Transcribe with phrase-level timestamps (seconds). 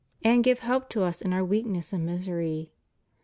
[0.23, 2.71] and give help to us in our weakness and misery.